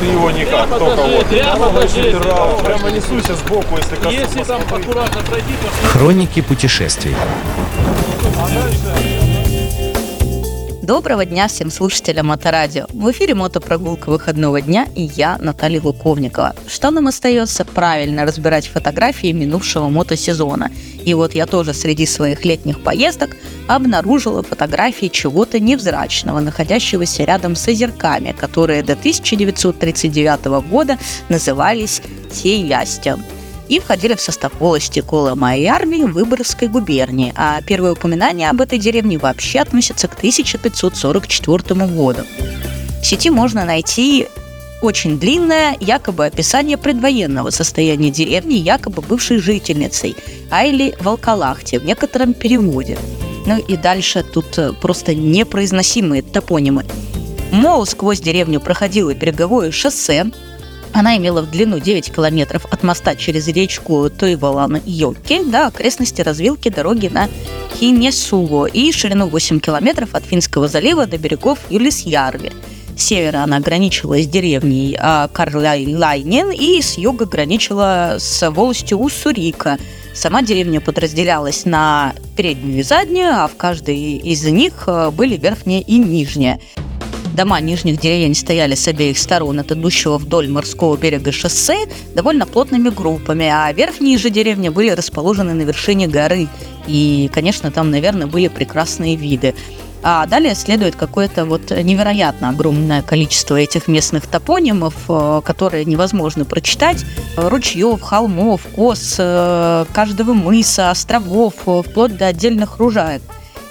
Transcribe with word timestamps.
Ты 0.00 0.06
его 0.06 0.30
никак, 0.30 0.68
только 0.68 1.02
вот. 1.02 1.26
прямо 2.64 2.90
несуйся 2.90 3.34
сбоку, 3.34 3.76
если 3.76 3.96
коснусь. 3.96 4.14
Если 4.14 4.42
там 4.44 4.62
аккуратно 4.62 5.22
пройти, 5.22 5.52
то 5.62 5.88
Хроники 5.88 6.40
путешествий. 6.40 7.14
Доброго 10.86 11.24
дня 11.24 11.48
всем 11.48 11.72
слушателям 11.72 12.28
Моторадио. 12.28 12.86
В 12.90 13.10
эфире 13.10 13.34
мотопрогулка 13.34 14.08
выходного 14.08 14.60
дня 14.62 14.86
и 14.94 15.02
я, 15.02 15.36
Наталья 15.38 15.80
Луковникова. 15.82 16.54
Что 16.68 16.92
нам 16.92 17.08
остается? 17.08 17.64
Правильно 17.64 18.24
разбирать 18.24 18.68
фотографии 18.68 19.32
минувшего 19.32 19.88
мотосезона. 19.88 20.70
И 21.04 21.12
вот 21.14 21.34
я 21.34 21.46
тоже 21.46 21.74
среди 21.74 22.06
своих 22.06 22.44
летних 22.44 22.84
поездок 22.84 23.36
обнаружила 23.66 24.44
фотографии 24.44 25.08
чего-то 25.08 25.58
невзрачного, 25.58 26.38
находящегося 26.38 27.24
рядом 27.24 27.56
с 27.56 27.66
озерками, 27.66 28.30
которые 28.30 28.84
до 28.84 28.92
1939 28.92 30.44
года 30.70 30.98
назывались 31.28 32.00
Тейястем 32.32 33.24
и 33.68 33.80
входили 33.80 34.14
в 34.14 34.20
состав 34.20 34.52
волости 34.60 35.00
Колома 35.00 35.56
и 35.56 35.64
армии 35.66 36.04
Выборгской 36.04 36.68
губернии, 36.68 37.32
а 37.36 37.60
первое 37.62 37.92
упоминание 37.92 38.50
об 38.50 38.60
этой 38.60 38.78
деревне 38.78 39.18
вообще 39.18 39.60
относится 39.60 40.08
к 40.08 40.14
1544 40.14 41.86
году. 41.86 42.22
В 43.02 43.06
сети 43.06 43.30
можно 43.30 43.64
найти 43.64 44.28
очень 44.82 45.18
длинное 45.18 45.76
якобы 45.80 46.26
описание 46.26 46.76
предвоенного 46.76 47.50
состояния 47.50 48.10
деревни, 48.10 48.54
якобы 48.54 49.02
бывшей 49.02 49.38
жительницей 49.38 50.16
Айли 50.50 50.94
Волкалахте 51.00 51.78
в 51.78 51.84
некотором 51.84 52.34
переводе. 52.34 52.98
Ну 53.46 53.58
и 53.58 53.76
дальше 53.76 54.22
тут 54.22 54.58
э, 54.58 54.72
просто 54.72 55.14
непроизносимые 55.14 56.22
топонимы. 56.22 56.84
Мол, 57.52 57.86
сквозь 57.86 58.20
деревню 58.20 58.60
проходило 58.60 59.14
береговое 59.14 59.70
шоссе, 59.70 60.26
она 60.96 61.18
имела 61.18 61.42
в 61.42 61.50
длину 61.50 61.78
9 61.78 62.10
километров 62.10 62.64
от 62.70 62.82
моста 62.82 63.14
через 63.16 63.48
речку 63.48 64.08
Тойвалан 64.08 64.80
Йоки 64.86 65.44
до 65.44 65.66
окрестности 65.66 66.22
развилки 66.22 66.70
дороги 66.70 67.08
на 67.08 67.28
Хинесуво 67.74 68.64
и 68.64 68.90
ширину 68.92 69.28
8 69.28 69.60
километров 69.60 70.14
от 70.14 70.24
Финского 70.24 70.68
залива 70.68 71.06
до 71.06 71.18
берегов 71.18 71.58
Юлисьярви. 71.68 72.50
С 72.96 73.02
севера 73.02 73.42
она 73.42 73.60
граничила 73.60 74.18
с 74.22 74.26
деревней 74.26 74.96
а, 74.98 75.28
Карлайлайнен 75.28 76.50
и 76.50 76.80
с 76.80 76.96
юга 76.96 77.26
граничила 77.26 78.16
с 78.18 78.50
волостью 78.50 78.98
Уссурика. 78.98 79.76
Сама 80.14 80.40
деревня 80.40 80.80
подразделялась 80.80 81.66
на 81.66 82.14
переднюю 82.38 82.78
и 82.78 82.82
заднюю, 82.82 83.34
а 83.34 83.48
в 83.48 83.56
каждой 83.56 84.16
из 84.16 84.42
них 84.44 84.84
а, 84.86 85.10
были 85.10 85.36
верхняя 85.36 85.82
и 85.82 85.98
нижняя. 85.98 86.58
Дома 87.36 87.60
нижних 87.60 88.00
деревень 88.00 88.34
стояли 88.34 88.74
с 88.74 88.88
обеих 88.88 89.18
сторон 89.18 89.60
от 89.60 89.70
идущего 89.70 90.16
вдоль 90.16 90.48
морского 90.48 90.96
берега 90.96 91.32
шоссе 91.32 91.86
довольно 92.14 92.46
плотными 92.46 92.88
группами, 92.88 93.44
а 93.52 93.70
верхние 93.72 94.16
же 94.16 94.30
деревни 94.30 94.70
были 94.70 94.88
расположены 94.88 95.52
на 95.52 95.60
вершине 95.60 96.08
горы. 96.08 96.48
И, 96.86 97.30
конечно, 97.34 97.70
там, 97.70 97.90
наверное, 97.90 98.26
были 98.26 98.48
прекрасные 98.48 99.16
виды. 99.16 99.54
А 100.02 100.24
далее 100.24 100.54
следует 100.54 100.96
какое-то 100.96 101.44
вот 101.44 101.70
невероятно 101.70 102.48
огромное 102.48 103.02
количество 103.02 103.56
этих 103.56 103.86
местных 103.86 104.26
топонимов, 104.26 104.94
э, 105.08 105.42
которые 105.44 105.84
невозможно 105.84 106.46
прочитать. 106.46 107.04
Ручьев, 107.36 108.00
холмов, 108.00 108.62
кос, 108.74 109.16
э, 109.18 109.84
каждого 109.92 110.32
мыса, 110.32 110.90
островов, 110.90 111.54
э, 111.66 111.82
вплоть 111.84 112.16
до 112.16 112.28
отдельных 112.28 112.78
ружаек. 112.78 113.20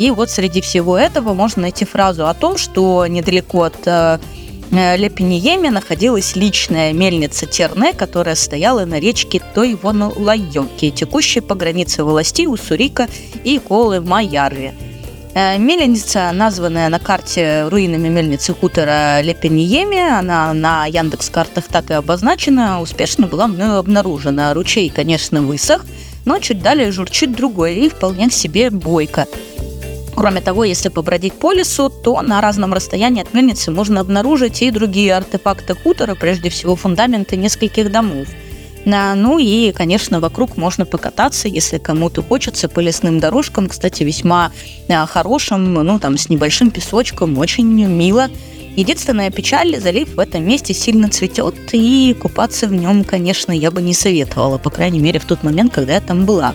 И 0.00 0.10
вот 0.10 0.30
среди 0.30 0.62
всего 0.62 0.96
этого 0.96 1.34
можно 1.34 1.60
найти 1.60 1.84
фразу 1.84 2.26
о 2.26 2.32
том, 2.32 2.56
что 2.56 3.06
недалеко 3.06 3.64
от 3.64 3.86
э, 3.86 4.18
Лепениеме 4.70 5.70
находилась 5.70 6.36
личная 6.36 6.94
мельница 6.94 7.44
Терне, 7.44 7.92
которая 7.92 8.34
стояла 8.34 8.86
на 8.86 8.98
речке 8.98 9.42
Тойвону-Лайоки, 9.54 10.88
текущей 10.90 11.40
по 11.40 11.54
границе 11.54 12.02
властей 12.02 12.46
Уссурика 12.46 13.08
и 13.44 13.58
Колы 13.58 14.00
Майярви. 14.00 14.72
Э, 15.34 15.58
Мельница, 15.58 16.32
названная 16.32 16.88
на 16.88 16.98
карте 16.98 17.68
руинами 17.68 18.08
мельницы 18.08 18.54
хутора 18.54 19.20
Лепениеме, 19.20 20.16
она 20.16 20.54
на 20.54 20.86
Яндекс-картах 20.86 21.64
так 21.68 21.90
и 21.90 21.92
обозначена, 21.92 22.80
успешно 22.80 23.26
была 23.26 23.48
мною 23.48 23.76
обнаружена. 23.76 24.54
Ручей, 24.54 24.88
конечно, 24.88 25.42
высох, 25.42 25.84
но 26.24 26.38
чуть 26.38 26.62
далее 26.62 26.90
журчит 26.90 27.36
другой 27.36 27.74
и 27.76 27.88
вполне 27.90 28.30
себе 28.30 28.70
бойко. 28.70 29.26
Кроме 30.20 30.42
того, 30.42 30.64
если 30.64 30.90
побродить 30.90 31.32
по 31.32 31.50
лесу, 31.50 31.88
то 31.88 32.20
на 32.20 32.42
разном 32.42 32.74
расстоянии 32.74 33.22
от 33.22 33.32
мельницы 33.32 33.70
можно 33.70 34.00
обнаружить 34.00 34.60
и 34.60 34.70
другие 34.70 35.14
артефакты 35.14 35.74
хутора, 35.74 36.14
прежде 36.14 36.50
всего 36.50 36.76
фундаменты 36.76 37.38
нескольких 37.38 37.90
домов. 37.90 38.28
Ну 38.84 39.38
и, 39.38 39.72
конечно, 39.72 40.20
вокруг 40.20 40.58
можно 40.58 40.84
покататься, 40.84 41.48
если 41.48 41.78
кому-то 41.78 42.22
хочется, 42.22 42.68
по 42.68 42.80
лесным 42.80 43.18
дорожкам, 43.18 43.66
кстати, 43.66 44.02
весьма 44.02 44.52
а, 44.90 45.06
хорошим, 45.06 45.72
ну 45.72 45.98
там 45.98 46.18
с 46.18 46.28
небольшим 46.28 46.70
песочком, 46.70 47.38
очень 47.38 47.64
мило. 47.66 48.28
Единственная 48.76 49.30
печаль, 49.30 49.80
залив 49.80 50.16
в 50.16 50.18
этом 50.18 50.46
месте 50.46 50.74
сильно 50.74 51.08
цветет, 51.08 51.54
и 51.72 52.14
купаться 52.20 52.66
в 52.66 52.74
нем, 52.74 53.04
конечно, 53.04 53.52
я 53.52 53.70
бы 53.70 53.80
не 53.80 53.94
советовала, 53.94 54.58
по 54.58 54.68
крайней 54.68 55.00
мере, 55.00 55.18
в 55.18 55.24
тот 55.24 55.42
момент, 55.42 55.72
когда 55.72 55.94
я 55.94 56.00
там 56.02 56.26
была. 56.26 56.52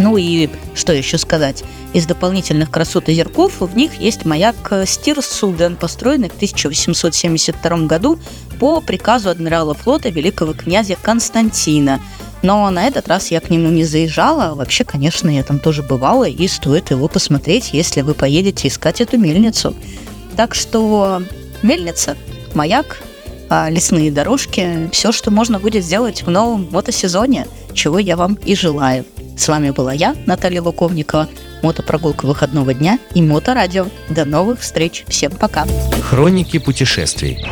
Ну 0.00 0.16
и 0.16 0.48
что 0.74 0.94
еще 0.94 1.18
сказать? 1.18 1.62
Из 1.92 2.06
дополнительных 2.06 2.70
красот 2.70 3.10
озерков 3.10 3.60
в 3.60 3.76
них 3.76 4.00
есть 4.00 4.24
маяк 4.24 4.72
Стирсуден, 4.86 5.76
построенный 5.76 6.30
в 6.30 6.36
1872 6.36 7.76
году 7.86 8.18
по 8.58 8.80
приказу 8.80 9.28
адмирала 9.28 9.74
флота 9.74 10.08
великого 10.08 10.54
князя 10.54 10.96
Константина. 11.00 12.00
Но 12.42 12.70
на 12.70 12.86
этот 12.86 13.08
раз 13.08 13.30
я 13.30 13.40
к 13.40 13.50
нему 13.50 13.68
не 13.68 13.84
заезжала. 13.84 14.54
Вообще, 14.54 14.84
конечно, 14.84 15.28
я 15.28 15.42
там 15.42 15.58
тоже 15.58 15.82
бывала, 15.82 16.24
и 16.24 16.48
стоит 16.48 16.90
его 16.90 17.06
посмотреть, 17.06 17.74
если 17.74 18.00
вы 18.00 18.14
поедете 18.14 18.68
искать 18.68 19.02
эту 19.02 19.18
мельницу. 19.18 19.74
Так 20.34 20.54
что 20.54 21.22
мельница, 21.62 22.16
маяк, 22.54 23.02
а, 23.50 23.68
лесные 23.68 24.10
дорожки, 24.10 24.88
все, 24.92 25.12
что 25.12 25.30
можно 25.30 25.58
будет 25.58 25.84
сделать 25.84 26.22
в 26.22 26.30
новом 26.30 26.68
мотосезоне, 26.70 27.46
чего 27.74 27.98
я 27.98 28.16
вам 28.16 28.38
и 28.46 28.54
желаю. 28.54 29.04
С 29.40 29.48
вами 29.48 29.70
была 29.70 29.94
я, 29.94 30.14
Наталья 30.26 30.60
Луковникова, 30.60 31.26
мотопрогулка 31.62 32.26
выходного 32.26 32.74
дня 32.74 32.98
и 33.14 33.22
моторадио. 33.22 33.86
До 34.10 34.26
новых 34.26 34.60
встреч. 34.60 35.02
Всем 35.08 35.32
пока. 35.32 35.64
Хроники 36.02 36.58
путешествий. 36.58 37.42